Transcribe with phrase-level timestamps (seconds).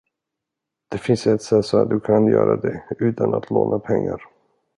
[0.91, 4.21] Det finns ett sätt så att du kan göra det, utan att låna pengar.